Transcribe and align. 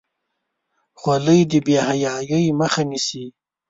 خولۍ 0.99 1.41
د 1.51 1.53
بې 1.65 1.77
حیايۍ 1.87 2.45
مخه 2.59 2.81
نیسي. 2.89 3.25